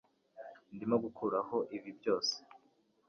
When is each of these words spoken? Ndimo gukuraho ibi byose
Ndimo 0.73 0.95
gukuraho 1.03 1.57
ibi 1.77 1.89
byose 1.99 2.35